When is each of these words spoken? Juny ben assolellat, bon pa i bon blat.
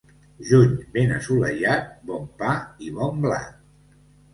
Juny 0.47 0.71
ben 0.95 1.13
assolellat, 1.19 1.95
bon 2.11 2.27
pa 2.43 2.59
i 2.89 2.95
bon 3.01 3.27
blat. 3.29 3.59